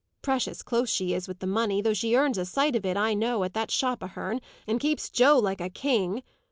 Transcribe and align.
Precious 0.23 0.63
close 0.63 0.89
she 0.89 1.13
is 1.13 1.27
with 1.27 1.37
the 1.41 1.45
money, 1.45 1.79
though 1.79 1.93
she 1.93 2.15
earns 2.15 2.39
a 2.39 2.43
sight 2.43 2.75
of 2.75 2.83
it, 2.83 2.97
I 2.97 3.13
know, 3.13 3.43
at 3.43 3.53
that 3.53 3.69
shop 3.69 4.01
of 4.01 4.09
her'n, 4.13 4.41
and 4.65 4.79
keeps 4.79 5.11
Joe 5.11 5.37
like 5.37 5.61
a 5.61 5.69
king. 5.69 6.23